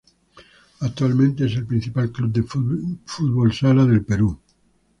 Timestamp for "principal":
1.67-2.11